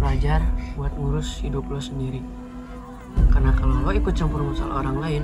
Belajar 0.00 0.40
buat 0.80 0.96
ngurus 0.96 1.44
hidup 1.44 1.68
lo 1.68 1.76
sendiri. 1.76 2.24
Karena 3.28 3.52
kalau 3.52 3.84
lo 3.84 3.92
ikut 3.92 4.16
campur 4.16 4.40
masalah 4.40 4.80
orang 4.80 4.96
lain, 4.96 5.22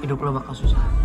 hidup 0.00 0.24
lo 0.24 0.40
bakal 0.40 0.56
susah. 0.56 1.03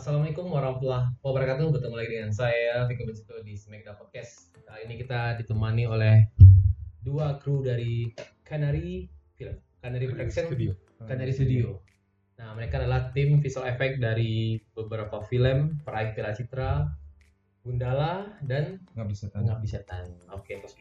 Assalamualaikum 0.00 0.48
warahmatullahi 0.48 1.12
wabarakatuh. 1.20 1.76
Bertemu 1.76 1.92
lagi 1.92 2.08
dengan 2.16 2.32
saya 2.32 2.88
Viko 2.88 3.04
Bencito 3.04 3.36
di 3.44 3.52
Smekda 3.52 4.00
Podcast. 4.00 4.48
Kali 4.64 4.88
ini 4.88 4.96
kita 4.96 5.36
ditemani 5.36 5.84
oleh 5.84 6.24
dua 7.04 7.36
kru 7.36 7.60
dari 7.60 8.08
Canary 8.40 9.12
Film, 9.36 9.60
Canary 9.84 10.08
Production, 10.08 10.48
Studio. 10.48 10.72
Canary 11.04 11.36
Studio. 11.36 11.84
Nah, 12.40 12.56
mereka 12.56 12.80
adalah 12.80 13.12
tim 13.12 13.44
visual 13.44 13.68
effect 13.68 14.00
dari 14.00 14.56
beberapa 14.72 15.20
film, 15.28 15.84
Peraih 15.84 16.16
Piala 16.16 16.32
Citra, 16.32 16.88
Gundala, 17.60 18.40
dan 18.40 18.80
nggak 18.96 19.04
bisa 19.04 19.28
tanya 19.28 19.52
Pengabdi 19.60 19.68
Setan. 19.68 20.08
Oke, 20.32 20.64
bos. 20.64 20.80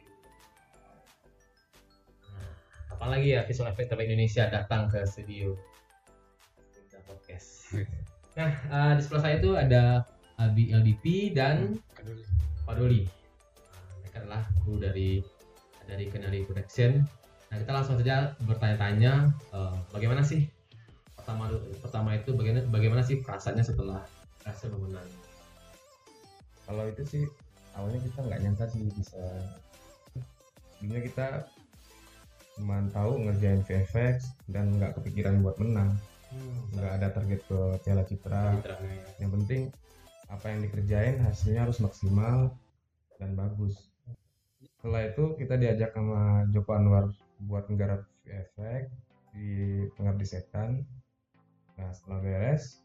Nah, 2.24 2.56
kapan 2.88 3.20
lagi 3.20 3.36
ya 3.36 3.44
visual 3.44 3.68
effect 3.68 3.92
terbaik 3.92 4.16
Indonesia 4.16 4.48
datang 4.48 4.88
ke 4.88 5.04
studio 5.04 5.60
Smekda 6.72 7.04
Podcast? 7.04 7.68
Nah, 8.40 8.52
eh, 8.56 8.92
di 8.96 9.02
sebelah 9.04 9.22
saya 9.28 9.36
itu 9.36 9.52
ada 9.52 10.08
Abi 10.40 10.72
LDP 10.72 11.36
dan 11.36 11.76
Aduh, 12.00 12.24
Padoli. 12.64 13.04
Nah, 13.04 13.84
mereka 14.00 14.18
adalah 14.24 14.42
kru 14.64 14.80
dari 14.80 15.20
dari 15.84 16.08
Canary 16.08 16.48
Production. 16.48 17.04
Nah, 17.52 17.58
kita 17.60 17.72
langsung 17.76 18.00
saja 18.00 18.32
bertanya-tanya 18.48 19.28
eh, 19.52 19.76
bagaimana 19.92 20.24
sih 20.24 20.48
pertama 21.20 21.52
pertama 21.84 22.10
itu 22.16 22.32
bagaimana 22.32 22.64
bagaimana 22.72 23.02
sih 23.04 23.20
perasaannya 23.20 23.62
setelah 23.62 24.02
berhasil 24.40 24.72
menang? 24.72 25.06
kalau 26.70 26.86
itu 26.86 27.02
sih 27.06 27.24
awalnya 27.74 27.98
kita 28.06 28.20
nggak 28.30 28.40
nyangka 28.46 28.66
sih 28.70 28.86
bisa 28.94 29.22
sebelumnya 30.78 31.02
kita 31.02 31.28
cuma 32.54 32.78
tahu 32.94 33.26
ngerjain 33.26 33.66
VFX 33.66 34.38
dan 34.54 34.70
nggak 34.78 34.94
kepikiran 35.02 35.42
buat 35.42 35.58
menang 35.58 35.98
nggak 36.76 36.92
ada 37.02 37.08
target 37.10 37.42
ke 37.46 37.60
Piala 37.82 38.04
Citra. 38.06 38.58
Yang 39.18 39.32
penting 39.42 39.62
apa 40.30 40.46
yang 40.54 40.60
dikerjain 40.62 41.18
hasilnya 41.26 41.66
harus 41.66 41.82
maksimal 41.82 42.54
dan 43.18 43.34
bagus. 43.34 43.90
Setelah 44.78 45.10
itu 45.10 45.36
kita 45.36 45.58
diajak 45.58 45.92
sama 45.92 46.46
Joko 46.54 46.72
Anwar 46.78 47.10
buat 47.42 47.66
nggarap 47.68 48.06
VFX 48.24 48.94
di 49.34 49.50
Pengabdi 49.98 50.26
Setan. 50.28 50.86
Nah 51.76 51.90
setelah 51.92 52.22
beres 52.22 52.80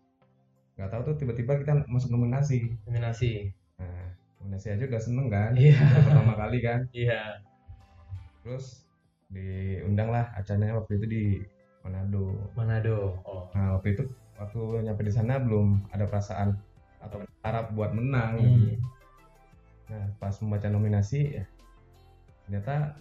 nggak 0.75 0.91
tahu 0.91 1.03
tuh 1.13 1.17
tiba-tiba 1.23 1.61
kita 1.61 1.87
masuk 1.87 2.11
nominasi. 2.11 2.75
Nominasi. 2.89 3.53
nah 3.79 4.11
nominasi 4.43 4.75
aja 4.75 4.85
udah 4.91 5.03
seneng 5.03 5.29
kan? 5.31 5.53
Iya. 5.55 5.79
Baru 5.79 6.03
pertama 6.11 6.35
kali 6.35 6.59
kan? 6.65 6.81
Iya. 6.91 7.23
terus 8.45 8.85
diundang 9.33 10.13
lah 10.13 10.29
acaranya 10.37 10.77
waktu 10.77 11.01
itu 11.01 11.07
di 11.09 11.25
Manado 11.85 12.33
Manado. 12.57 13.21
Oh. 13.23 13.47
Nah 13.53 13.77
waktu 13.79 13.95
itu 13.95 14.03
waktu 14.35 14.61
nyampe 14.83 15.05
di 15.05 15.13
sana 15.13 15.39
belum 15.39 15.85
ada 15.93 16.09
perasaan 16.09 16.57
atau 16.99 17.21
harap 17.45 17.71
buat 17.77 17.93
menang. 17.93 18.41
Hmm. 18.41 18.57
gitu. 18.73 18.87
Nah 19.93 20.05
pas 20.17 20.35
membaca 20.41 20.67
nominasi 20.67 21.21
ya 21.39 21.45
ternyata 22.45 22.97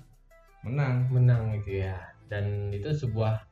menang. 0.63 1.11
menang 1.11 1.43
gitu 1.59 1.83
ya 1.83 1.99
dan 2.31 2.71
itu 2.71 2.87
sebuah 2.91 3.43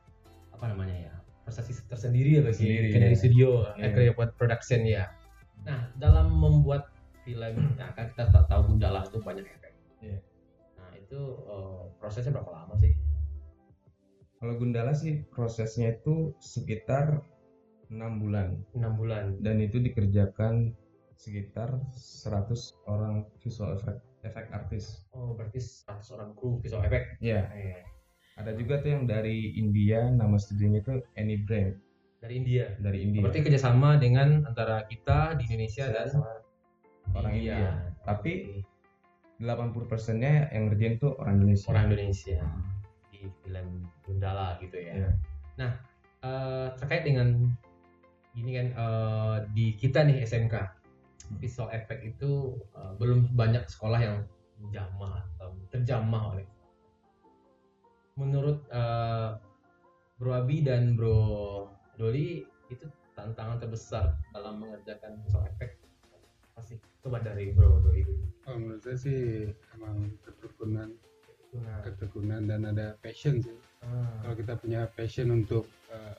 apa 0.52 0.64
namanya 0.72 1.08
ya 1.08 1.12
prestasi 1.44 1.76
tersendiri 1.84 2.40
ya 2.40 2.42
bagi 2.46 2.56
Sendiri, 2.64 2.88
Canary 2.96 3.12
ya. 3.12 3.20
Studio 3.20 3.48
Iya. 3.76 3.84
Acre 3.92 4.04
buat 4.16 4.30
production 4.40 4.80
ya 4.88 5.04
nah 5.62 5.92
dalam 6.00 6.32
membuat 6.32 6.88
film 7.28 7.76
nah 7.76 7.92
kan 7.92 8.08
kita 8.08 8.32
tak 8.32 8.48
tahu 8.48 8.72
Gundala 8.72 9.04
itu 9.04 9.20
banyak 9.20 9.44
efek 9.44 9.72
Iya. 10.00 10.16
nah 10.80 10.90
itu 10.96 11.20
eh, 11.44 11.82
prosesnya 12.00 12.32
berapa 12.32 12.48
lama 12.56 12.74
sih 12.80 12.96
Kalau 14.42 14.58
Gundala 14.58 14.90
sih 14.90 15.22
prosesnya 15.30 15.94
itu 15.94 16.34
sekitar 16.42 17.22
enam 17.94 18.18
bulan. 18.18 18.58
Enam 18.74 18.98
bulan. 18.98 19.38
Dan 19.38 19.62
itu 19.62 19.78
dikerjakan 19.78 20.74
sekitar 21.14 21.78
100 21.94 22.50
orang 22.90 23.22
visual 23.38 23.78
effect, 23.78 24.02
effect 24.26 24.50
artist. 24.50 25.06
oh 25.14 25.38
berarti 25.38 25.62
100 25.62 26.14
orang 26.18 26.34
kru 26.34 26.58
visual 26.58 26.82
effect. 26.82 27.22
Ya, 27.22 27.46
Eh, 27.54 27.86
ada 28.34 28.50
juga 28.58 28.82
tuh 28.82 28.98
yang 28.98 29.06
dari 29.06 29.54
India, 29.54 30.10
nama 30.10 30.34
studionya 30.34 30.82
itu 30.82 30.98
Any 31.14 31.38
Brand. 31.46 31.78
Dari 32.18 32.34
India. 32.42 32.74
Dari 32.82 32.98
India. 32.98 33.22
berarti 33.22 33.46
kerjasama 33.46 34.02
dengan 34.02 34.42
antara 34.42 34.82
kita 34.90 35.38
di 35.38 35.46
Indonesia 35.46 35.86
dan 35.86 36.10
Sama 36.10 36.34
orang 37.14 37.32
India. 37.38 37.94
Tapi 38.02 38.66
80 39.38 39.86
persennya 39.86 40.50
yang 40.50 40.66
ngerjain 40.66 40.98
tuh 40.98 41.14
orang 41.22 41.38
Indonesia. 41.38 41.70
orang 41.70 41.86
Indonesia 41.94 42.42
film 43.44 43.86
Gundala 44.02 44.58
gitu 44.58 44.78
ya. 44.78 44.94
Iya. 44.96 45.10
Nah 45.58 45.70
eh, 46.22 46.68
terkait 46.78 47.04
dengan 47.06 47.28
gini 48.32 48.50
kan 48.56 48.68
eh, 48.72 49.36
di 49.52 49.76
kita 49.76 50.06
nih 50.08 50.24
SMK 50.24 50.54
visual 51.38 51.68
effect 51.74 52.02
itu 52.02 52.56
eh, 52.74 52.92
belum 52.96 53.34
banyak 53.36 53.68
sekolah 53.68 54.00
yang 54.00 54.16
menjamah 54.62 55.26
atau 55.36 55.52
terjamah 55.74 56.34
oleh 56.34 56.46
menurut 58.16 58.62
eh, 58.70 59.30
Bro 60.16 60.32
Abi 60.32 60.62
dan 60.62 60.94
Bro 60.94 61.18
Doli 61.98 62.46
itu 62.70 62.86
tantangan 63.12 63.60
terbesar 63.60 64.16
dalam 64.32 64.62
mengerjakan 64.62 65.20
visual 65.26 65.44
effect 65.50 65.82
pasti 66.52 66.76
coba 67.02 67.18
dari 67.24 67.50
Bro 67.52 67.82
Doli. 67.82 68.04
Oh, 68.46 68.56
menurut 68.58 68.82
saya 68.82 68.98
sih 68.98 69.50
emang 69.74 70.14
ketekunan, 70.26 70.94
Nah, 71.52 71.84
ketekunan 71.84 72.48
dan 72.48 72.64
ada 72.64 72.96
passion 73.04 73.36
sih. 73.44 73.52
ah, 73.84 74.24
Kalau 74.24 74.34
kita 74.38 74.56
punya 74.56 74.88
passion 74.88 75.28
untuk 75.28 75.68
eh, 75.92 76.16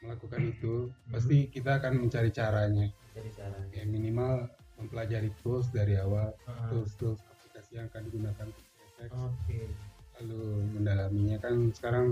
melakukan 0.00 0.40
itu, 0.48 0.88
pasti 1.10 1.50
kita 1.52 1.82
akan 1.82 2.06
mencari 2.06 2.30
caranya. 2.32 2.88
jadi 3.12 3.30
cara 3.34 3.58
Ya 3.74 3.84
minimal 3.84 4.46
mempelajari 4.78 5.28
tools 5.42 5.68
dari 5.68 5.98
awal, 5.98 6.30
Ah, 6.46 6.70
tools-tools 6.70 7.18
aplikasi 7.18 7.76
yang 7.82 7.90
akan 7.90 8.02
digunakan 8.06 8.46
untuk 8.46 9.10
Oke. 9.10 9.60
lalu 10.18 10.42
mendalaminya 10.74 11.38
kan 11.38 11.54
sekarang 11.70 12.06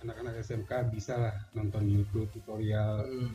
anak-anak 0.00 0.40
SMK 0.40 0.88
bisa 0.88 1.14
lah 1.20 1.36
nonton 1.52 1.84
YouTube 1.84 2.28
tutorial 2.32 3.04
Hmm. 3.04 3.32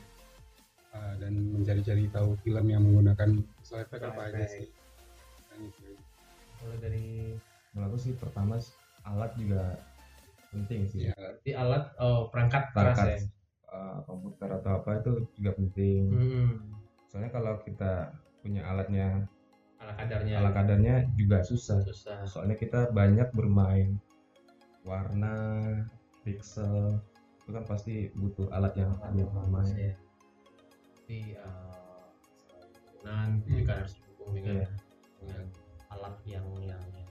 eh, 0.94 1.14
dan 1.22 1.34
mencari-cari 1.54 2.10
tahu 2.10 2.34
film 2.42 2.66
yang 2.70 2.82
menggunakan 2.82 3.30
visual 3.60 3.82
effect 3.82 4.02
apa 4.02 4.22
aja 4.30 4.46
sih. 4.46 4.70
Kan 5.50 5.60
itu. 5.62 5.94
Kalau 6.58 6.76
dari 6.82 7.37
Menurut 7.78 7.94
aku 7.94 7.98
sih 8.02 8.14
pertama 8.18 8.58
alat 9.06 9.32
juga 9.38 9.78
penting 10.50 10.90
sih. 10.90 11.14
Ya, 11.14 11.16
di 11.46 11.54
alat 11.54 11.94
oh, 12.02 12.34
perangkat 12.34 12.74
keras 12.74 12.98
ya. 12.98 13.06
Perangkat 13.06 13.22
eh, 13.70 13.98
komputer 14.10 14.50
atau 14.50 14.72
apa 14.82 14.90
itu 14.98 15.12
juga 15.38 15.52
penting. 15.54 16.02
Hmm. 16.10 16.50
Soalnya 17.06 17.30
kalau 17.30 17.54
kita 17.62 18.10
punya 18.42 18.66
alatnya, 18.66 19.30
Ala 19.78 19.94
kadarnya. 19.94 20.36
ala 20.42 20.50
kadarnya 20.50 20.96
juga 21.14 21.46
susah. 21.46 21.86
susah. 21.86 22.26
Soalnya 22.26 22.58
kita 22.58 22.90
banyak 22.90 23.30
bermain 23.38 24.02
warna, 24.82 25.38
pixel, 26.26 26.98
itu 27.44 27.50
kan 27.54 27.64
pasti 27.70 28.10
butuh 28.18 28.50
alat 28.50 28.74
yang 28.74 28.90
banyak 28.98 29.30
bermain. 29.30 29.76
Ya. 29.78 29.94
Jadi 31.06 31.20
uh, 31.38 32.04
penggunaan 32.90 33.30
Hmm. 33.40 33.46
juga 33.46 33.74
harus 33.80 33.94
didukung 33.96 34.32
dengan 34.34 34.56
Iya. 34.58 34.68
dengan 35.22 35.44
alat 35.88 36.16
yang 36.26 36.48
yang 36.60 36.82
yang- 36.92 37.07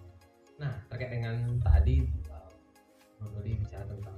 Nah 0.57 0.73
terkait 0.89 1.11
dengan 1.13 1.61
tadi 1.61 2.07
uh, 2.33 2.51
Bang 3.21 3.31
Dodi 3.37 3.53
bicara 3.61 3.85
tentang 3.87 4.17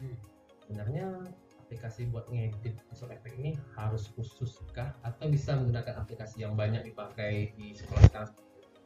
Hmm. 0.00 0.16
sebenarnya 0.64 1.28
aplikasi 1.60 2.08
buat 2.08 2.24
ngedit 2.32 2.72
visual 2.88 3.12
effect 3.12 3.36
ini 3.36 3.52
harus 3.76 4.08
khusus 4.16 4.56
kah 4.72 4.96
atau 5.04 5.28
bisa 5.28 5.60
menggunakan 5.60 6.00
aplikasi 6.00 6.40
yang 6.40 6.56
banyak 6.56 6.88
dipakai 6.88 7.52
di 7.52 7.76
sekolah 7.76 8.00
sekarang 8.08 8.32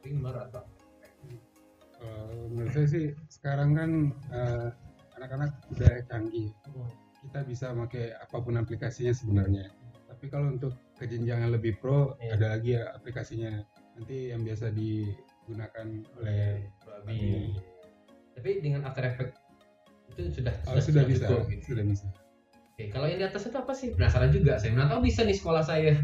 Premiere 0.03 0.43
atau 0.51 0.67
Kalau 1.95 2.51
menurut 2.51 2.75
saya 2.75 2.87
sih 2.91 3.05
sekarang 3.31 3.79
kan 3.79 3.91
eh, 4.27 4.67
anak-anak 5.15 5.55
udah 5.71 6.03
canggih. 6.11 6.51
Hmm. 6.67 6.91
Kita 7.23 7.39
bisa 7.47 7.71
pakai 7.71 8.11
apa 8.19 8.37
pun 8.43 8.59
aplikasinya 8.59 9.15
sebenarnya. 9.15 9.71
Tapi 10.11 10.27
kalau 10.27 10.51
untuk 10.51 10.75
kejenjang 10.99 11.47
yang 11.47 11.55
lebih 11.55 11.79
pro, 11.79 12.19
Iya. 12.19 12.35
ada 12.35 12.45
lagi 12.59 12.69
ya 12.75 12.91
aplikasinya. 12.91 13.63
Nanti 13.95 14.35
yang 14.35 14.43
biasa 14.43 14.75
digunakan 15.45 15.87
oleh 16.17 16.65
babi. 16.81 17.53
Tapi 18.33 18.49
dengan 18.65 18.81
After 18.89 19.05
Effects 19.05 19.37
itu 20.17 20.41
sudah 20.41 20.53
oh, 20.65 20.81
sudah 20.81 21.05
bisa, 21.05 21.29
cukup 21.29 21.45
gitu. 21.53 21.77
sudah 21.77 21.85
bisa. 21.85 22.05
Oke, 22.75 22.89
kalau 22.89 23.05
yang 23.07 23.21
di 23.21 23.27
atas 23.29 23.45
itu 23.47 23.55
apa 23.55 23.73
sih? 23.77 23.93
Penasaran 23.93 24.33
juga 24.33 24.57
saya. 24.57 24.73
Mana 24.73 24.89
tahu 24.89 25.05
bisa 25.05 25.21
nih 25.21 25.37
sekolah 25.37 25.63
saya 25.63 26.01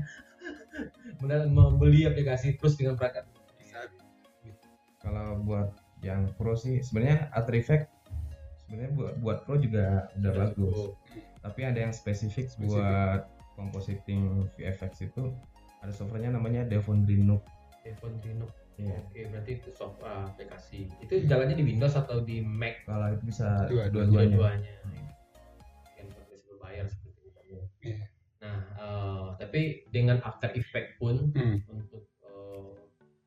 membeli 1.57 2.05
aplikasi 2.05 2.55
plus 2.61 2.77
dengan 2.77 2.95
perangkat. 2.95 3.25
Bisa 3.57 3.89
kalau 5.01 5.41
buat 5.41 5.73
yang 6.05 6.29
pro 6.37 6.53
sih 6.53 6.81
sebenarnya 6.85 7.33
After 7.33 7.57
Effects 7.57 7.89
sebenarnya 8.65 8.94
buat 8.94 9.13
buat 9.21 9.37
pro 9.45 9.57
juga 9.57 10.09
udah 10.17 10.31
bagus 10.33 10.97
tapi 11.41 11.65
ada 11.65 11.89
yang 11.89 11.94
spesifik, 11.94 12.53
Spesifik. 12.53 12.69
buat 12.69 13.21
compositing 13.57 14.45
VFX 14.57 15.09
itu 15.09 15.33
ada 15.81 15.89
softwarenya 15.89 16.37
namanya 16.37 16.61
Devon 16.65 17.01
Nook 17.05 17.41
Devon 17.81 18.13
Reno. 18.21 18.45
Iya. 18.75 18.97
Oke, 18.97 19.19
berarti 19.27 19.51
itu 19.57 19.69
software 19.69 20.27
aplikasi. 20.27 20.89
Itu 21.00 21.13
jalannya 21.23 21.53
di 21.53 21.65
Windows 21.65 21.94
atau 21.94 22.19
di 22.19 22.39
Mac? 22.39 22.81
kalau 22.83 23.07
itu 23.09 23.23
bisa 23.25 23.47
Dua- 23.68 23.88
dua-duanya 23.88 24.35
Dua-duanya. 24.35 24.73
Yang 25.94 26.07
berbasis 26.09 26.41
berbayar 26.45 26.85
seperti 26.85 27.21
itu. 27.27 27.39
Iya. 27.81 28.00
Nah, 28.39 28.57
eh, 28.73 29.25
tapi 29.38 29.62
dengan 29.88 30.18
After 30.21 30.50
Effects 30.51 30.97
pun 30.97 31.29
Hmm. 31.31 31.62
untuk 31.68 32.09
eh, 32.21 32.73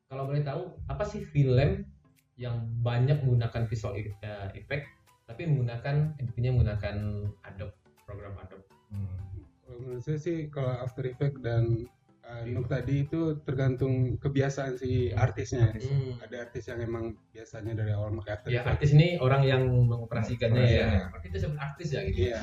kalau 0.05 0.25
boleh 0.25 0.41
tahu 0.41 0.61
apa 0.85 1.03
sih 1.03 1.23
film 1.23 1.87
yang 2.35 2.55
banyak 2.81 3.23
menggunakan 3.23 3.63
visual 3.65 3.95
e- 3.95 4.11
eh, 4.11 4.49
effect 4.53 4.91
tapi 5.23 5.47
menggunakan 5.47 6.19
intinya 6.19 6.51
menggunakan 6.51 6.95
Adobe 7.41 7.73
program 8.03 8.35
Adobe. 8.37 8.67
Hmm. 8.91 9.17
Kalau 9.63 9.77
menurut 9.79 10.03
saya 10.03 10.19
sih 10.19 10.45
kalau 10.47 10.69
After 10.75 11.01
Effects 11.01 11.39
dan 11.39 11.87
uh, 12.25 12.43
Nook 12.49 12.67
tadi 12.67 13.05
itu 13.05 13.39
tergantung 13.45 14.17
kebiasaan 14.17 14.75
si 14.81 15.13
artisnya. 15.13 15.71
Hmm. 15.71 16.17
Ada 16.21 16.49
artis 16.49 16.63
yang 16.67 16.79
emang 16.81 17.15
biasanya 17.31 17.73
dari 17.77 17.91
awal 17.93 18.13
pakai 18.21 18.31
After 18.35 18.49
Ya 18.49 18.61
artis 18.65 18.91
ini 18.97 19.21
orang 19.21 19.41
yang 19.45 19.63
mengoperasikannya 19.65 20.63
ya. 20.65 20.65
Mengoperasikannya. 20.65 21.11
Berarti 21.13 21.27
itu 21.29 21.37
sebut 21.39 21.59
artis 21.61 21.87
ya 21.93 22.01
gitu. 22.09 22.19
Iya. 22.33 22.39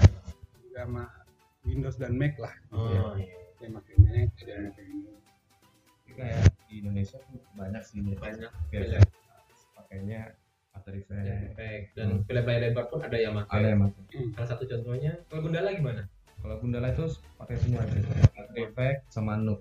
Sama 0.73 1.05
Windows 1.63 1.97
dan 2.01 2.13
Mac 2.19 2.35
lah. 2.41 2.55
Oh, 2.75 3.15
iya. 3.19 3.39
Yang 3.63 3.73
pakai 3.79 3.95
Mac, 4.03 4.29
ada 4.43 4.51
yang 4.51 4.65
pakai 4.73 4.85
Windows. 4.89 5.21
Kayak 6.13 6.45
di 6.69 6.75
Indonesia 6.85 7.17
tuh 7.25 7.41
banyak 7.57 7.83
sih 7.89 8.05
Banyak 8.05 8.53
VFX 8.69 9.09
pakainya 9.73 10.21
After 10.73 10.93
ya, 10.93 11.05
Effects 11.05 11.53
effect. 11.53 11.85
dan 11.97 12.09
film 12.25 12.45
layar 12.49 12.61
lebar 12.69 12.85
pun 12.89 13.01
ada 13.05 13.17
yang 13.17 13.37
ada 13.37 13.49
pakai. 13.49 13.65
yang 13.65 13.81
pakai 13.93 14.21
Salah 14.37 14.49
satu 14.49 14.65
contohnya 14.65 15.13
kalau 15.29 15.41
Gundala 15.45 15.73
gimana? 15.73 16.03
kalau 16.41 16.57
Gundala 16.59 16.91
itu 16.93 17.05
pakai 17.37 17.57
semua 17.61 17.85
After 17.85 18.01
Effects 18.01 18.32
sama 19.09 19.37
Nook 19.37 19.61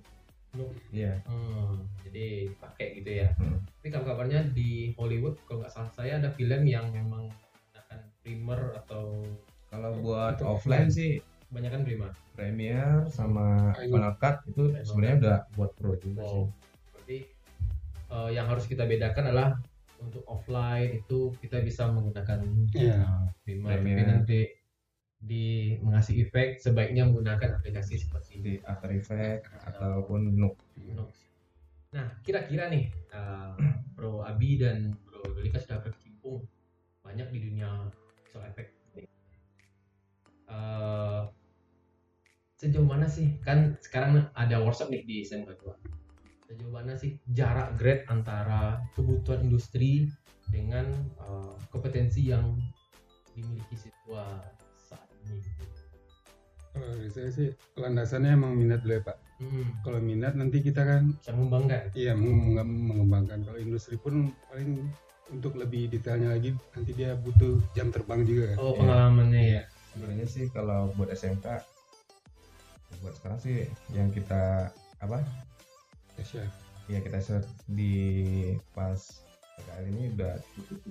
Nook. 0.55 0.71
iya 0.91 1.23
Hmm, 1.23 1.87
jadi 2.03 2.51
pakai 2.59 2.99
gitu 2.99 3.11
ya. 3.23 3.31
Hmm. 3.39 3.63
Tapi 3.79 3.87
kalau 3.87 4.03
kabarnya 4.03 4.51
di 4.51 4.91
Hollywood 4.99 5.39
kalau 5.47 5.63
nggak 5.63 5.71
salah 5.71 5.91
saya 5.95 6.19
ada 6.19 6.29
film 6.35 6.67
yang 6.67 6.91
memang 6.91 7.31
menggunakan 7.31 7.99
primer 8.21 8.59
atau 8.83 9.23
kalau 9.71 9.91
buat 10.03 10.35
Itu 10.35 10.45
offline 10.45 10.91
sih 10.91 11.23
kebanyakan 11.47 11.81
primer. 11.87 12.11
Premiere 12.35 13.07
sama 13.11 13.75
Final 13.75 14.15
Cut 14.19 14.43
itu 14.47 14.71
sebenarnya 14.83 15.15
udah 15.19 15.37
buat 15.55 15.71
pro 15.75 15.95
juga 15.99 16.23
sih 16.23 16.35
Wow. 16.35 16.43
Berarti 16.91 17.17
eh, 18.11 18.29
yang 18.35 18.45
harus 18.51 18.65
kita 18.67 18.83
bedakan 18.83 19.23
adalah 19.31 19.49
untuk 20.01 20.23
offline 20.25 20.97
itu 20.99 21.31
kita 21.39 21.61
bisa 21.61 21.87
menggunakan 21.87 22.41
eh, 22.75 23.05
primer, 23.45 23.69
tapi 23.71 23.79
Premiere. 23.79 24.03
nanti 24.09 24.39
di 25.21 25.77
mengasih 25.85 26.25
efek 26.25 26.57
sebaiknya 26.57 27.05
menggunakan 27.05 27.61
aplikasi 27.61 28.01
seperti 28.01 28.41
di 28.41 28.53
After 28.65 28.89
Effects 28.89 29.53
ataupun 29.69 30.33
Nook 30.33 30.57
Nook. 30.97 31.13
Nah, 31.93 32.09
kira-kira 32.25 32.73
nih 32.73 32.89
eh, 32.89 33.53
Bro 33.93 34.25
Abi 34.25 34.57
dan 34.57 34.97
Bro 35.05 35.37
Doli 35.37 35.53
kan 35.53 35.61
sudah 35.61 35.77
berkecimpung 35.85 36.41
banyak 37.05 37.29
di 37.29 37.39
dunia 37.51 37.69
visual 38.25 38.49
effect. 38.49 38.73
ini. 38.97 39.05
Eh, 40.49 41.21
sejauh 42.57 42.85
mana 42.85 43.05
sih 43.05 43.41
kan 43.41 43.77
sekarang 43.81 44.29
ada 44.37 44.61
workshop 44.61 44.93
nih 44.93 45.01
di 45.01 45.25
SMK 45.25 45.49
2 45.65 45.81
sejauh 46.45 46.69
mana 46.69 46.93
sih 46.93 47.17
jarak 47.33 47.73
grade 47.73 48.05
antara 48.05 48.85
kebutuhan 48.93 49.41
industri 49.49 50.05
dengan 50.53 50.85
eh, 51.17 51.55
kompetensi 51.73 52.29
yang 52.29 52.53
dimiliki 53.33 53.73
siswa 53.73 54.45
Kalau 56.91 56.99
dari 56.99 57.15
saya 57.15 57.29
sih 57.31 57.47
landasannya 57.79 58.35
emang 58.35 58.51
minat 58.51 58.83
dulu 58.83 58.99
ya 58.99 59.03
Pak. 59.07 59.17
hmm, 59.39 59.65
Kalau 59.79 59.99
minat 60.03 60.35
nanti 60.35 60.59
kita 60.59 60.83
kan 60.83 61.15
bisa 61.15 61.31
mengembangkan 61.31 61.87
iya 61.95 62.11
meng- 62.11 62.51
meng- 62.51 62.83
mengembangkan. 62.91 63.47
Kalau 63.47 63.55
industri 63.55 63.95
pun 63.95 64.27
paling 64.51 64.91
untuk 65.31 65.55
lebih 65.55 65.87
detailnya 65.87 66.35
lagi 66.35 66.51
nanti 66.75 66.91
dia 66.91 67.15
butuh 67.15 67.63
jam 67.71 67.95
terbang 67.95 68.27
juga 68.27 68.51
kan. 68.51 68.57
oh 68.59 68.75
Iya. 68.75 68.79
pengalamannya 68.83 69.41
ya 69.55 69.63
sebenarnya 69.87 70.27
sih 70.27 70.51
kalau 70.51 70.91
buat 70.91 71.07
SMK 71.07 71.47
buat 72.99 73.13
sekarang 73.15 73.39
sih 73.39 73.63
yang 73.89 74.11
kita 74.11 74.67
apa 74.99 75.23
Ya, 76.19 76.23
chef. 76.27 76.51
ya 76.91 76.99
kita 76.99 77.23
search 77.23 77.47
di 77.65 77.95
pas 78.75 78.99
PKL 79.55 79.85
ini 79.87 80.03
udah 80.11 80.35
cukup 80.59 80.83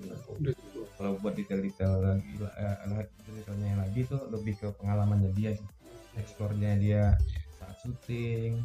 kalau 0.97 1.21
buat 1.21 1.37
detail-detail 1.37 1.93
lagi 2.01 2.41
eh, 2.41 3.05
detailnya 3.29 3.77
lagi 3.77 4.01
tuh 4.09 4.25
lebih 4.27 4.57
ke 4.57 4.73
pengalamannya 4.81 5.29
dia 5.37 5.53
sih 5.53 5.69
eksplornya 6.19 6.75
dia 6.81 7.15
saat 7.55 7.75
syuting 7.79 8.59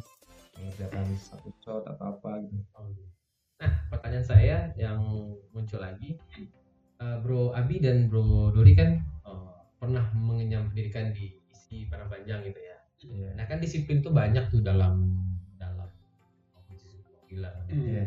mengerjakan 0.57 1.05
satu 1.21 1.49
shot 1.61 1.83
atau 1.85 2.17
apa 2.17 2.41
gitu 2.43 2.57
Oh, 2.73 2.89
iya. 2.89 3.07
Nah, 3.57 3.71
pertanyaan 3.89 4.25
saya 4.25 4.57
yang 4.77 5.01
muncul 5.49 5.81
lagi, 5.81 6.13
eh, 7.01 7.17
Bro 7.25 7.57
Abi 7.57 7.81
dan 7.81 8.05
Bro 8.05 8.53
Dori 8.53 8.73
kan 8.77 9.01
eh, 9.01 9.51
pernah 9.81 10.05
mengenyam 10.13 10.69
pendidikan 10.69 11.09
di 11.13 11.33
ISI 11.49 11.89
Padang 11.89 12.09
Panjang 12.09 12.45
gitu 12.45 12.59
ya. 12.61 12.77
Iya. 12.97 13.29
Nah 13.37 13.45
kan 13.45 13.61
disiplin 13.61 14.01
tuh 14.01 14.09
banyak 14.13 14.49
tuh 14.49 14.61
dalam 14.65 15.05
dalam 15.61 15.89
sebuah 16.73 17.21
film. 17.29 17.45
Hmm. 17.45 17.81
Iya. 17.85 18.05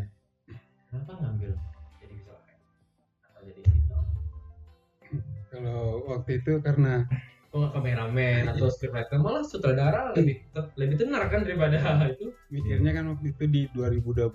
Kenapa 0.91 1.13
ngambil 1.23 1.55
jadi 2.03 2.15
visual 2.19 2.39
atau 3.23 3.41
jadi 3.47 3.61
editor? 3.63 4.03
Kalau 5.51 5.83
waktu 6.11 6.43
itu 6.43 6.53
karena 6.63 7.07
Kok 7.51 7.57
nggak 7.57 7.73
kameramen 7.75 8.43
atau 8.49 8.67
scriptwriter 8.67 9.19
malah 9.19 9.43
sutradara 9.43 10.15
lebih 10.15 10.39
lebih 10.77 10.97
tenar 10.97 11.27
kan 11.27 11.43
daripada 11.43 11.77
itu. 12.09 12.31
mikirnya 12.47 12.91
kan 12.93 13.11
waktu 13.11 13.31
itu 13.31 13.45
di 13.45 13.63
2012 13.71 14.31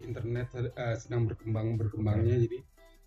internet 0.00 0.46
eh, 0.56 0.96
sedang 0.96 1.24
berkembang 1.24 1.76
berkembangnya 1.76 2.36
jadi 2.40 2.58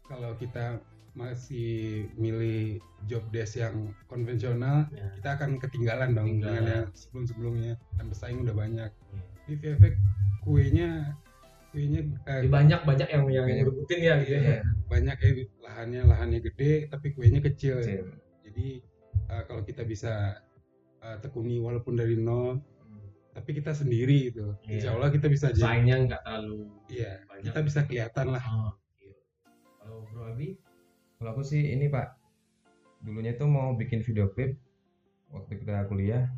kalau 0.04 0.32
kita 0.36 0.80
masih 1.14 1.72
milih 2.16 2.80
job 3.06 3.22
desk 3.30 3.58
yang 3.58 3.92
konvensional 4.08 4.88
Ya. 4.90 5.12
kita 5.14 5.30
akan 5.36 5.60
ketinggalan 5.60 6.10
dong 6.12 6.26
Ketinggalan. 6.34 6.56
dengan 6.56 6.64
yang 6.66 6.88
sebelum-sebelumnya 6.94 7.74
dan 7.94 8.06
pesaing 8.10 8.40
udah 8.42 8.56
banyak 8.56 8.90
Iya. 8.90 9.22
di 9.44 9.54
VFX 9.58 9.94
kuenya 10.42 10.90
kuenya 11.70 12.00
eh, 12.26 12.48
banyak 12.48 12.80
banyak 12.82 13.08
yang 13.10 13.24
yang 13.28 13.44
Banyak. 13.44 13.58
ngerebutin 13.60 14.00
ya 14.00 14.14
gitu 14.22 14.34
ya. 14.34 14.60
banyak 14.88 15.16
ya 15.18 15.30
lahannya 15.62 16.02
lahannya 16.06 16.40
gede 16.42 16.72
tapi 16.88 17.12
kuenya 17.12 17.40
kecil 17.42 17.78
Kecil. 17.78 18.04
jadi 18.42 18.68
eh, 19.26 19.44
kalau 19.44 19.62
kita 19.62 19.84
bisa 19.84 20.40
eh, 21.00 21.18
tekuni 21.20 21.58
walaupun 21.58 21.94
dari 21.94 22.16
nol 22.16 22.60
tapi 23.32 23.50
kita 23.52 23.72
sendiri 23.72 24.30
itu 24.30 24.46
Iya. 24.62 24.72
insya 24.72 24.90
Allah 24.92 25.10
kita 25.10 25.26
bisa 25.26 25.50
jadi 25.50 25.66
Saingnya 25.66 25.96
nggak 26.06 26.22
terlalu 26.22 26.70
iya 26.88 27.12
banyak. 27.26 27.44
kita 27.44 27.60
bisa 27.62 27.80
kelihatan 27.84 28.28
lah 28.30 28.44
Oh, 28.46 28.72
gitu. 28.96 29.18
Kalau 29.76 29.98
Bro 30.06 30.24
Abi, 30.30 30.48
kalau 31.18 31.30
aku 31.32 31.44
sih 31.44 31.62
ini 31.68 31.88
pak 31.88 32.14
dulunya 33.00 33.34
tuh 33.34 33.48
mau 33.48 33.74
bikin 33.74 34.00
video 34.00 34.30
klip 34.30 34.56
waktu 35.28 35.58
kita 35.58 35.84
kuliah 35.86 36.30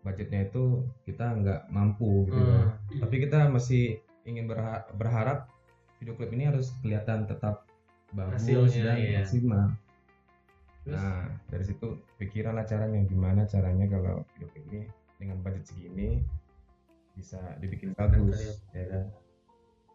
budgetnya 0.00 0.46
itu 0.46 0.64
kita 1.02 1.34
nggak 1.34 1.66
mampu 1.68 2.28
gitu 2.28 2.38
Hmm. 2.38 2.46
kan. 2.46 2.68
tapi 3.00 3.16
kita 3.18 3.38
masih 3.48 3.84
ingin 4.22 4.46
berha- 4.46 4.86
berharap 4.92 5.50
video 5.96 6.14
klip 6.14 6.30
ini 6.30 6.46
harus 6.46 6.70
kelihatan 6.78 7.24
tetap 7.24 7.66
bagus 8.12 8.44
Hasilnya, 8.44 8.82
dan 8.84 8.96
iya. 8.96 9.18
maksimal 9.18 9.64
terus? 10.86 10.94
Nah 10.94 11.18
dari 11.46 11.64
situ 11.64 11.86
pikiran 12.16 12.54
lah 12.54 12.64
caranya 12.64 13.02
gimana 13.02 13.42
caranya 13.44 13.84
kalau 13.84 14.22
video 14.30 14.48
ini 14.62 14.80
dengan 15.16 15.42
budget 15.42 15.66
segini 15.66 16.22
bisa 17.12 17.40
dibikin 17.58 17.90
bagus 17.92 18.62
ya. 18.70 18.84
kan? 18.86 19.04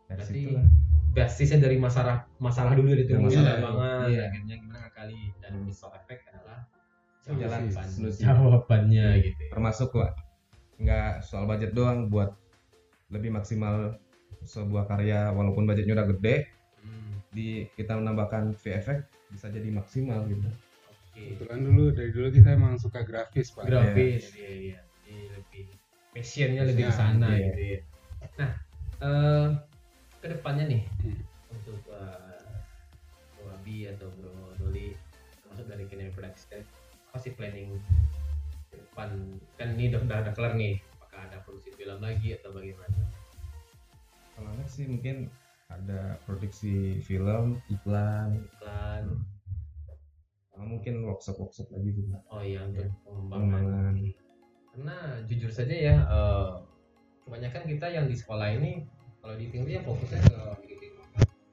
Dari 0.05 0.19
Berarti 0.19 0.33
situ 0.36 0.50
lah 0.51 0.67
basisnya 1.12 1.60
dari 1.60 1.75
masalah 1.75 2.24
masalah 2.38 2.71
dulu 2.71 2.91
itu 2.91 3.12
masalah 3.13 3.24
masalah, 3.24 3.55
banget. 3.62 4.07
Iya. 4.10 4.24
akhirnya 4.27 4.55
gimana 4.57 4.79
ngakali. 4.81 5.21
Dan 5.38 5.51
Hmm. 5.53 5.63
visual 5.65 5.91
effect 5.93 6.21
adalah 6.27 6.60
jawaban 7.21 7.63
Solusi. 7.86 8.19
jawabannya 8.21 9.07
gitu 9.21 9.39
ya. 9.39 9.50
termasuk 9.50 9.91
lah. 9.93 10.12
Nggak 10.75 11.12
soal 11.21 11.45
budget 11.45 11.71
doang 11.71 12.07
buat 12.07 12.31
lebih 13.07 13.29
maksimal 13.29 13.95
sebuah 14.41 14.88
karya 14.88 15.29
walaupun 15.29 15.63
budgetnya 15.63 15.95
udah 15.95 16.10
gede 16.10 16.48
Hmm, 16.79 17.21
di 17.29 17.69
kita 17.75 17.93
menambahkan 17.93 18.57
VFX 18.57 19.05
bisa 19.29 19.48
jadi 19.48 19.69
maksimal 19.69 20.25
gitu 20.25 20.48
oke. 21.12 21.20
Kebetulan 21.20 21.60
dulu 21.62 21.84
dari 21.91 22.10
dulu 22.15 22.27
kita 22.32 22.50
emang 22.56 22.74
suka 22.80 23.03
grafis 23.03 23.51
pak. 23.51 23.68
Grafis. 23.68 24.24
Iya. 24.32 24.48
Iya 24.48 24.80
Jadi 25.03 25.15
lebih 25.36 25.65
passionnya 26.12 26.63
lebih 26.68 26.84
ke 26.88 26.91
Ya, 26.91 26.96
sana 26.96 27.27
iya. 27.36 27.46
gitu 27.51 27.62
ya. 27.62 27.80
Nah 28.39 28.51
eh 29.01 29.48
ke 30.22 30.27
depannya 30.30 30.65
nih 30.70 30.82
Hmm. 31.01 31.20
untuk 31.51 31.80
eh, 31.89 32.48
Bro 33.36 33.51
Abi 33.58 33.89
atau 33.89 34.08
Bro 34.15 34.56
Doli 34.56 34.94
termasuk 35.41 35.65
dari 35.68 35.84
Kenny 35.89 36.13
Production 36.13 36.62
apa 37.12 37.18
sih 37.20 37.34
planning 37.36 37.75
ke 38.72 38.75
depan? 38.80 39.10
Kan 39.60 39.75
ini 39.75 39.91
udah 39.91 40.00
udah, 40.06 40.18
udah 40.24 40.34
kelar 40.38 40.53
nih 40.56 40.80
apakah 40.96 41.27
ada 41.27 41.38
produksi 41.44 41.75
film 41.75 42.00
lagi 42.00 42.38
atau 42.39 42.56
bagaimana? 42.56 42.96
Kalau 44.38 44.53
sih 44.65 44.88
mungkin 44.88 45.27
ada 45.68 46.15
produksi 46.24 47.00
film 47.03 47.60
iklan. 47.68 48.39
Iklan. 48.39 49.03
sama 49.12 49.30
mungkin 50.63 51.01
workshop 51.03 51.38
workshop 51.38 51.68
lagi 51.70 51.91
juga 51.91 52.18
oh 52.30 52.41
iya 52.41 52.63
untuk 52.63 52.84
Iya. 52.84 52.94
pengembangan. 53.03 53.62
Pengembangan. 53.62 53.96
Karena 54.72 54.96
jujur 55.27 55.51
saja 55.51 55.75
ya 55.75 55.96
eh, 56.01 56.51
kebanyakan 57.22 57.63
kita 57.68 57.88
yang 57.88 58.06
di 58.06 58.15
sekolah 58.15 58.48
ini 58.51 58.72
kalau 59.20 59.36
di 59.36 59.48
tinggi 59.48 59.77
ya 59.77 59.82
fokusnya 59.82 60.20
ke 60.22 60.36
editing 60.65 60.89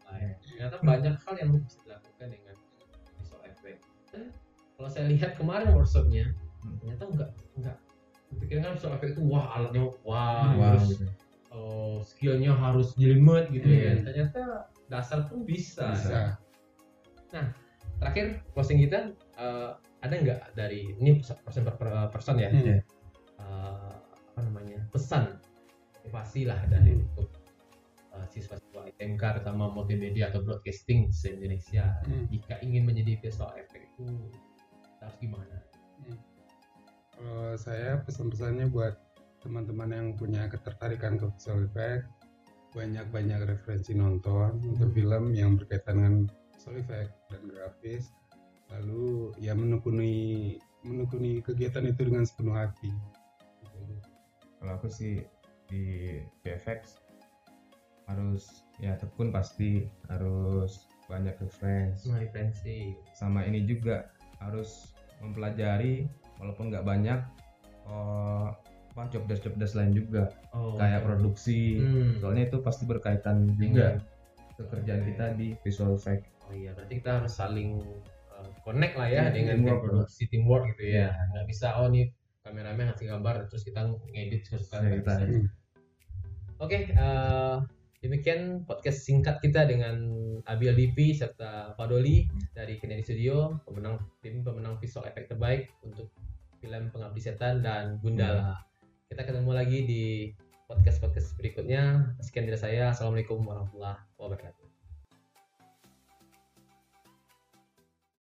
Nah, 0.09 0.35
ternyata 0.41 0.77
banyak 0.81 1.15
hal 1.15 1.35
yang 1.37 1.51
bisa 1.55 1.79
dilakukan 1.85 2.27
dengan 2.33 2.55
visual 3.15 3.43
effect 3.45 3.81
Dan 4.09 4.33
kalau 4.75 4.89
saya 4.89 5.05
lihat 5.07 5.37
kemarin 5.37 5.71
workshopnya 5.73 6.33
Hmm. 6.59 6.75
ternyata 6.83 7.05
enggak 7.07 7.31
enggak 7.55 7.77
pikirkan 8.35 8.75
visual 8.75 8.93
effect 8.93 9.13
itu 9.15 9.23
wah 9.23 9.47
alatnya 9.53 9.87
wah 10.03 10.51
wow 10.53 10.75
terus 10.75 10.91
gitu. 10.91 11.07
oh, 11.49 12.03
skillnya 12.03 12.51
harus 12.51 12.93
jelimet 12.95 13.47
gitu 13.49 13.63
ya. 13.65 13.95
Hmm. 13.95 14.03
ternyata 14.03 14.43
dasar 14.87 15.23
pun 15.25 15.47
bisa, 15.47 15.95
bisa 15.95 16.35
terakhir 17.99 18.27
closing 18.55 18.79
kita 18.79 19.13
eh, 19.39 19.71
ada 19.99 20.15
nggak 20.15 20.41
dari 20.55 20.95
ini 20.95 21.19
person 21.23 21.67
per 21.67 21.75
per- 21.75 22.11
person 22.11 22.39
ya 22.39 22.51
Hmm. 22.51 22.79
eh, 23.39 23.93
apa 24.35 24.41
namanya 24.47 24.87
pesan 24.91 25.39
motivasi 25.99 26.47
lah 26.47 26.63
dari 26.71 26.95
Hmm. 26.95 27.05
untuk 27.11 27.29
eh, 28.15 28.27
siswa-siswa 28.31 28.87
IMK 28.97 29.23
terutama 29.39 29.69
multimedia 29.69 30.31
atau 30.31 30.43
broadcasting 30.43 31.11
se 31.11 31.35
Indonesia 31.35 31.99
Hmm. 32.07 32.27
jika 32.31 32.59
ingin 32.63 32.87
menjadi 32.87 33.19
visual 33.19 33.51
effect 33.59 33.85
itu 33.95 34.07
harus 35.03 35.17
gimana? 35.19 35.57
Kalau 37.19 37.59
saya 37.59 37.99
pesan-pesannya 38.07 38.71
buat 38.71 38.95
teman-teman 39.43 39.91
yang 39.91 40.09
punya 40.15 40.47
ketertarikan 40.47 41.19
ke 41.19 41.27
visual 41.35 41.67
effect, 41.67 42.07
banyak-banyak 42.71 43.43
referensi 43.43 43.91
nonton 43.91 44.63
untuk 44.63 44.95
film 44.95 45.35
yang 45.35 45.59
berkaitan 45.59 45.99
dengan 45.99 46.15
visual 46.59 46.83
effect 46.83 47.15
dan 47.31 47.43
grafis. 47.47 48.11
Lalu 48.69 49.31
ya 49.39 49.55
menekuni 49.55 50.59
menekuni 50.83 51.39
kegiatan 51.41 51.87
itu 51.87 52.03
dengan 52.03 52.27
sepenuh 52.27 52.59
hati. 52.59 52.91
Kalau 54.59 54.73
aku 54.75 54.91
sih 54.91 55.23
di 55.71 56.19
VFX 56.43 56.99
harus 58.11 58.67
ya 58.81 58.99
tekun 58.99 59.31
pasti 59.31 59.87
harus 60.11 60.83
banyak 61.07 61.37
reference 61.39 62.09
Nah, 62.09 62.19
referensi. 62.19 62.97
sama 63.15 63.45
ini 63.45 63.63
juga 63.63 64.11
harus 64.41 64.91
mempelajari 65.21 66.09
walaupun 66.41 66.73
nggak 66.73 66.83
banyak 66.83 67.21
oh, 67.85 68.51
apa 68.97 69.03
job 69.13 69.29
desk 69.29 69.45
job 69.47 69.55
desk 69.61 69.77
lain 69.77 69.93
juga 69.93 70.33
Oh, 70.51 70.75
kayak 70.81 71.05
produksi 71.05 71.85
Hmm. 71.85 72.17
soalnya 72.19 72.49
itu 72.49 72.59
pasti 72.65 72.89
berkaitan 72.89 73.45
juga 73.55 74.01
pekerjaan 74.57 75.05
Oke. 75.05 75.09
kita 75.13 75.27
di 75.37 75.49
visual 75.63 75.95
effect 75.95 76.25
Oh 76.49 76.55
iya, 76.57 76.73
berarti 76.73 76.95
kita 76.99 77.21
harus 77.21 77.33
saling 77.37 77.77
uh, 78.33 78.49
connect 78.65 78.97
lah 78.97 79.09
ya 79.09 79.29
Iya, 79.29 79.37
dengan 79.37 79.61
teamwork, 79.61 79.81
produksi 79.85 80.23
teamwork 80.33 80.65
gitu 80.75 80.83
ya. 80.89 81.13
Iya. 81.13 81.29
Nggak 81.37 81.47
bisa 81.53 81.67
oh 81.77 81.87
nih 81.93 82.09
kameramen 82.41 82.89
ngasih 82.89 83.07
gambar 83.13 83.35
terus 83.53 83.63
kita 83.69 83.81
ngedit 84.09 84.43
kesukaan 84.49 84.81
Iya, 84.81 84.89
nggak 84.89 85.01
kita- 85.05 85.17
bisa. 85.29 85.57
Oke, 86.59 86.79
eh, 86.91 87.55
demikian 88.03 88.67
podcast 88.67 89.07
singkat 89.07 89.39
kita 89.39 89.63
dengan 89.69 89.95
Abil 90.49 90.75
Divi 90.75 91.15
serta 91.15 91.77
Fadoli 91.77 92.27
dari 92.51 92.81
Kennedy 92.83 93.05
Studio, 93.05 93.63
pemenang 93.63 94.01
tim 94.25 94.43
pemenang 94.43 94.75
visual 94.83 95.07
effect 95.07 95.31
terbaik 95.31 95.71
untuk 95.87 96.11
film 96.59 96.91
Pengabdi 96.91 97.21
Setan 97.23 97.63
dan 97.63 98.03
Gundala. 98.03 98.59
Kita 99.07 99.23
ketemu 99.23 99.51
lagi 99.55 99.79
di 99.87 100.05
podcast-podcast 100.67 101.39
berikutnya. 101.39 102.11
Sekian 102.19 102.45
dari 102.51 102.59
saya. 102.59 102.91
Assalamualaikum 102.91 103.39
warahmatullahi 103.47 104.03
wabarakatuh. 104.19 104.68